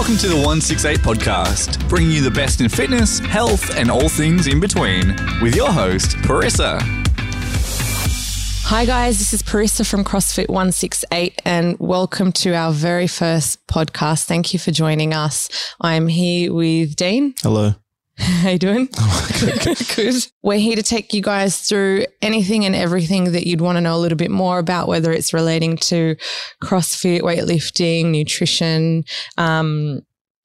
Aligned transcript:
Welcome 0.00 0.16
to 0.16 0.28
the 0.28 0.36
168 0.36 1.00
podcast, 1.00 1.86
bringing 1.90 2.10
you 2.10 2.22
the 2.22 2.30
best 2.30 2.62
in 2.62 2.70
fitness, 2.70 3.18
health, 3.18 3.76
and 3.76 3.90
all 3.90 4.08
things 4.08 4.46
in 4.46 4.58
between, 4.58 5.08
with 5.42 5.54
your 5.54 5.70
host, 5.70 6.16
Parissa. 6.22 6.80
Hi, 8.62 8.86
guys. 8.86 9.18
This 9.18 9.34
is 9.34 9.42
Parissa 9.42 9.86
from 9.86 10.02
CrossFit 10.02 10.48
168, 10.48 11.42
and 11.44 11.78
welcome 11.78 12.32
to 12.32 12.54
our 12.54 12.72
very 12.72 13.06
first 13.06 13.66
podcast. 13.66 14.24
Thank 14.24 14.54
you 14.54 14.58
for 14.58 14.70
joining 14.70 15.12
us. 15.12 15.50
I'm 15.82 16.08
here 16.08 16.54
with 16.54 16.96
Dean. 16.96 17.34
Hello. 17.42 17.74
How 18.42 18.50
you 18.50 18.58
doing? 18.58 18.86
Good. 19.96 20.26
We're 20.42 20.58
here 20.58 20.76
to 20.76 20.82
take 20.82 21.14
you 21.14 21.22
guys 21.22 21.58
through 21.58 22.04
anything 22.20 22.66
and 22.66 22.74
everything 22.74 23.32
that 23.32 23.46
you'd 23.46 23.62
want 23.62 23.76
to 23.76 23.80
know 23.80 23.96
a 23.96 23.98
little 23.98 24.18
bit 24.18 24.30
more 24.30 24.58
about, 24.58 24.88
whether 24.88 25.10
it's 25.10 25.32
relating 25.32 25.78
to 25.78 26.16
CrossFit, 26.62 27.22
weightlifting, 27.22 28.10
nutrition. 28.10 29.04
Um, 29.38 30.02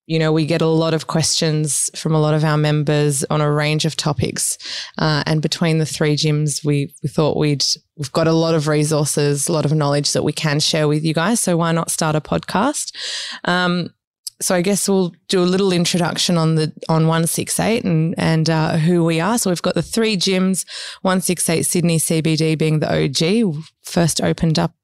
you 0.08 0.20
know, 0.20 0.32
we 0.32 0.46
get 0.46 0.62
a 0.62 0.68
lot 0.68 0.94
of 0.94 1.08
questions 1.08 1.90
from 2.00 2.16
a 2.16 2.22
lot 2.22 2.34
of 2.34 2.46
our 2.46 2.58
members 2.58 3.26
on 3.26 3.42
a 3.42 3.52
range 3.52 3.84
of 3.84 3.98
topics. 3.98 4.58
Uh, 4.98 5.24
and 5.26 5.42
between 5.42 5.80
the 5.80 5.86
three 5.86 6.16
gyms, 6.16 6.64
we, 6.64 6.94
we 7.04 7.10
thought 7.10 7.36
we'd, 7.36 7.66
we've 7.98 8.12
got 8.14 8.28
a 8.28 8.34
lot 8.34 8.56
of 8.56 8.70
resources, 8.70 9.50
a 9.50 9.52
lot 9.52 9.66
of 9.66 9.74
knowledge 9.74 10.14
that 10.14 10.24
we 10.24 10.32
can 10.32 10.62
share 10.62 10.88
with 10.88 11.04
you 11.04 11.14
guys. 11.14 11.42
So 11.42 11.58
why 11.58 11.74
not 11.74 11.92
start 11.92 12.16
a 12.16 12.22
podcast? 12.22 12.96
Um, 13.44 13.90
so 14.42 14.56
I 14.56 14.62
guess 14.62 14.90
we'll 14.90 15.14
do 15.28 15.42
a 15.42 15.46
little 15.46 15.72
introduction 15.72 16.38
on 16.38 16.56
the 16.56 16.74
on 16.90 17.04
168 17.08 17.84
and 17.84 18.16
and 18.18 18.50
uh, 18.50 18.78
who 18.78 19.04
we 19.04 19.20
are. 19.20 19.38
So 19.38 19.50
we've 19.50 19.62
got 19.62 19.76
the 19.76 19.82
three 19.82 20.18
gyms, 20.18 20.66
168 21.02 21.64
Sydney 21.64 21.98
CBD 21.98 22.58
being 22.58 22.80
the 22.80 22.92
OG, 22.92 23.64
first 23.84 24.22
opened 24.22 24.60
up 24.60 24.76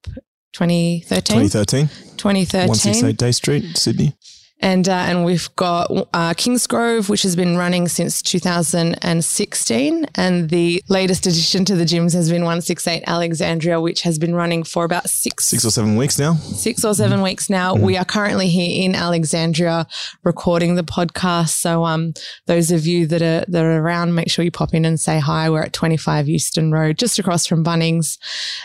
2013. 0.53 1.49
2013. 1.49 1.87
2013. 2.17 2.67
168 2.67 3.17
Day 3.17 3.31
Street, 3.31 3.77
Sydney. 3.77 4.15
And 4.63 4.87
uh, 4.87 4.91
and 4.93 5.25
we've 5.25 5.49
got 5.55 5.89
uh, 6.13 6.33
Kingsgrove, 6.35 7.09
which 7.09 7.23
has 7.23 7.35
been 7.35 7.57
running 7.57 7.87
since 7.87 8.21
2016, 8.21 10.05
and 10.15 10.49
the 10.49 10.83
latest 10.87 11.25
addition 11.25 11.65
to 11.65 11.75
the 11.75 11.83
gyms 11.83 12.13
has 12.13 12.29
been 12.29 12.43
168 12.43 13.03
Alexandria, 13.07 13.81
which 13.81 14.01
has 14.03 14.19
been 14.19 14.35
running 14.35 14.63
for 14.63 14.85
about 14.85 15.09
six 15.09 15.45
Six 15.45 15.65
or 15.65 15.71
seven 15.71 15.95
weeks 15.95 16.19
now. 16.19 16.35
six 16.35 16.85
or 16.85 16.93
7 16.93 17.21
weeks 17.21 17.49
now. 17.49 17.73
We 17.73 17.97
are 17.97 18.05
currently 18.05 18.49
here 18.49 18.85
in 18.85 18.93
Alexandria 18.95 19.87
recording 20.23 20.75
the 20.75 20.83
podcast. 20.83 21.49
So 21.59 21.83
um, 21.83 22.13
those 22.47 22.71
of 22.71 22.85
you 22.85 23.07
that 23.07 23.21
are 23.21 23.43
that 23.47 23.63
are 23.63 23.79
around, 23.81 24.13
make 24.13 24.29
sure 24.29 24.45
you 24.45 24.51
pop 24.51 24.73
in 24.73 24.85
and 24.85 24.99
say 24.99 25.19
hi. 25.19 25.49
We're 25.49 25.63
at 25.63 25.73
25 25.73 26.27
Euston 26.27 26.71
Road, 26.71 26.97
just 26.97 27.17
across 27.19 27.45
from 27.47 27.63
Bunnings, 27.63 28.17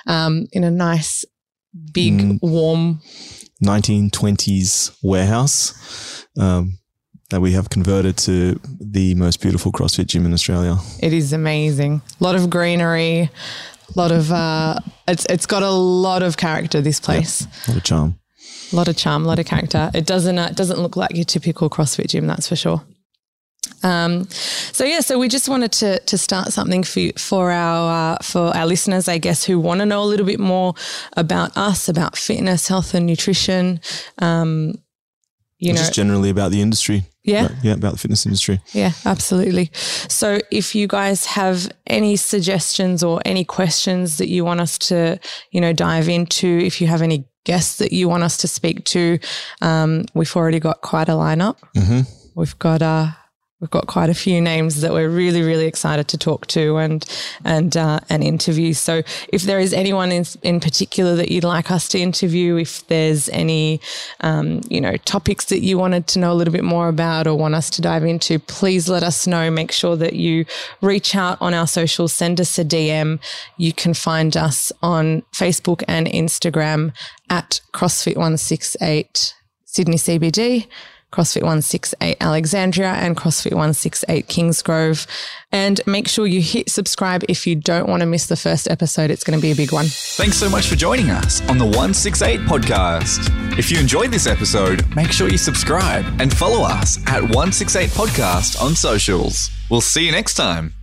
um, 0.07 0.47
in 0.53 0.63
a 0.65 0.71
nice, 0.71 1.25
big, 1.93 2.15
Mm. 2.19 2.39
warm 2.43 3.01
1920s 3.65 4.97
warehouse 5.03 6.27
um, 6.39 6.79
that 7.31 7.41
we 7.41 7.53
have 7.53 7.71
converted 7.71 8.17
to 8.19 8.61
the 8.81 9.15
most 9.15 9.41
beautiful 9.41 9.73
CrossFit 9.73 10.07
gym 10.07 10.27
in 10.27 10.33
Australia. 10.33 10.77
It 11.01 11.13
is 11.13 11.33
amazing. 11.33 12.03
A 12.21 12.25
lot 12.25 12.35
of 12.35 12.51
greenery, 12.51 13.31
a 13.95 13.99
lot 13.99 14.13
of 14.13 14.31
uh, 14.31 14.79
it's 15.09 15.27
it's 15.27 15.47
got 15.47 15.63
a 15.63 15.71
lot 15.71 16.23
of 16.23 16.37
character. 16.37 16.81
This 16.81 17.01
place, 17.01 17.47
a 17.69 17.81
charm. 17.81 18.19
a 18.73 18.77
lot 18.77 18.89
of 18.89 18.97
charm, 18.97 19.25
a 19.25 19.29
lot 19.29 19.39
of 19.39 19.47
character. 19.47 19.91
It 19.95 20.07
doesn't 20.07 20.39
uh, 20.39 20.49
it 20.51 20.57
doesn't 20.57 20.79
look 20.79 20.97
like 20.97 21.15
your 21.15 21.25
typical 21.25 21.71
CrossFit 21.71 22.09
gym, 22.09 22.27
that's 22.27 22.49
for 22.49 22.57
sure. 22.57 22.83
Um, 23.83 24.29
so 24.73 24.85
yeah, 24.85 25.01
so 25.01 25.19
we 25.19 25.29
just 25.29 25.49
wanted 25.49 25.73
to 25.73 25.99
to 26.01 26.19
start 26.19 26.53
something 26.53 26.83
for 26.85 27.11
for 27.19 27.51
our 27.51 28.15
uh, 28.15 28.19
for 28.23 28.57
our 28.57 28.67
listeners, 28.67 29.09
I 29.09 29.19
guess, 29.19 29.45
who 29.45 29.61
want 29.61 29.81
to 29.81 29.87
know 29.87 30.03
a 30.03 30.09
little 30.11 30.27
bit 30.27 30.41
more 30.41 30.75
about 31.17 31.57
us, 31.57 31.89
about 31.89 32.17
fitness, 32.17 32.69
health, 32.69 32.95
and 32.95 33.07
nutrition. 33.07 33.81
Um, 34.19 34.75
you 35.59 35.73
know, 35.73 35.79
Just 35.79 35.95
generally 35.95 36.29
about 36.29 36.51
the 36.51 36.61
industry. 36.61 37.05
yeah. 37.25 37.49
Yeah, 37.63 37.73
about 37.75 37.93
the 37.93 37.99
fitness 37.99 38.27
industry. 38.27 38.61
Yeah, 38.75 38.93
absolutely. 39.07 39.71
So 39.73 40.39
if 40.51 40.75
you 40.75 40.87
guys 40.87 41.25
have 41.25 41.71
any 41.87 42.17
suggestions 42.17 43.03
or 43.03 43.23
any 43.25 43.43
questions 43.45 44.19
that 44.19 44.29
you 44.29 44.45
want 44.45 44.61
us 44.61 44.77
to, 44.91 45.19
you 45.53 45.63
know, 45.63 45.73
dive 45.73 46.11
into, 46.11 46.47
if 46.47 46.83
you 46.83 46.89
have 46.89 47.01
any 47.01 47.25
guests 47.45 47.79
that 47.79 47.91
you 47.91 48.07
want 48.07 48.23
us 48.23 48.37
to 48.39 48.49
speak 48.49 48.85
to, 48.85 49.19
um, 49.63 50.05
we've 50.13 50.37
already 50.37 50.61
got 50.61 50.83
quite 50.83 51.09
a 51.09 51.13
lineup. 51.13 51.57
hmm 51.75 52.01
We've 52.35 52.59
got 52.59 52.83
uh 52.83 53.13
We've 53.59 53.71
got 53.71 53.87
quite 53.87 54.11
a 54.11 54.15
few 54.15 54.43
names 54.43 54.83
that 54.83 54.93
we're 54.93 55.09
really, 55.09 55.41
really 55.41 55.65
excited 55.65 56.09
to 56.09 56.19
talk 56.19 56.47
to 56.49 56.77
and 56.77 57.03
and 57.43 57.75
uh, 57.75 58.01
and 58.11 58.23
interview. 58.23 58.75
So, 58.75 59.03
if 59.33 59.45
there 59.45 59.59
is 59.59 59.73
anyone 59.73 60.13
in, 60.13 60.27
in 60.43 60.61
particular 60.61 61.17
that 61.17 61.31
you'd 61.31 61.43
like 61.43 61.71
us 61.71 61.89
to 61.89 61.99
interview, 61.99 62.57
if 62.57 62.87
there's 62.89 63.31
any, 63.31 63.81
um, 64.21 64.61
you 64.69 64.79
know, 64.79 64.99
topics 64.99 65.47
that 65.47 65.61
you 65.61 65.79
wanted 65.79 66.07
to 66.09 66.19
know 66.19 66.33
a 66.33 66.35
little 66.35 66.53
bit 66.53 66.65
more 66.65 66.89
about 66.89 67.27
or 67.27 67.35
want 67.35 67.55
us 67.55 67.71
to 67.71 67.81
dive 67.81 68.05
into, 68.05 68.39
please 68.39 68.91
let 68.91 69.03
us 69.03 69.27
know. 69.27 69.51
Make 69.51 69.73
sure 69.73 69.97
that 69.97 70.13
you 70.13 70.45
reach 70.83 71.17
out 71.17 71.41
on 71.41 71.55
our 71.55 71.67
socials, 71.67 72.13
send 72.13 72.39
us 72.43 72.59
a 72.59 72.65
DM. 72.65 73.19
You 73.57 73.73
can 73.73 73.95
find 73.95 74.37
us 74.37 74.71
on 74.83 75.23
Facebook 75.35 75.83
and 75.89 76.07
Instagram 76.07 76.93
at 77.31 77.63
CrossFit 77.73 78.19
One 78.19 78.37
Six 78.37 78.77
Eight 78.83 79.33
Sydney 79.65 79.97
CBD. 79.97 80.67
CrossFit 81.17 81.43
168 81.43 82.19
Alexandria 82.21 82.93
and 82.93 83.17
CrossFit 83.17 83.53
168 83.53 84.27
Kingsgrove. 84.27 85.07
And 85.51 85.81
make 85.87 86.09
sure 86.09 86.27
you 86.27 86.43
hit 86.43 86.69
subscribe 86.69 87.25
if 87.27 87.47
you 87.47 87.55
don't 87.57 87.89
want 87.89 88.01
to 88.01 88.07
miss 88.07 88.27
the 88.27 88.37
first 88.37 88.69
episode. 88.69 89.11
It's 89.11 89.25
going 89.25 89.39
to 89.39 89.43
be 89.43 89.51
a 89.51 89.57
big 89.57 89.73
one. 89.73 89.87
Thanks 89.89 90.37
so 90.37 90.51
much 90.51 90.69
for 90.69 90.77
joining 90.77 91.09
us 91.09 91.41
on 91.49 91.57
the 91.57 91.65
168 91.65 92.41
podcast. 92.41 93.59
If 93.59 93.71
you 93.71 93.79
enjoyed 93.79 94.11
this 94.11 94.27
episode, 94.27 94.85
make 94.95 95.11
sure 95.11 95.31
you 95.31 95.39
subscribe 95.39 96.05
and 96.21 96.31
follow 96.31 96.63
us 96.63 96.99
at 97.07 97.23
168 97.23 97.89
podcast 97.91 98.61
on 98.61 98.75
socials. 98.75 99.51
We'll 99.71 99.81
see 99.81 100.05
you 100.05 100.13
next 100.13 100.35
time. 100.35 100.76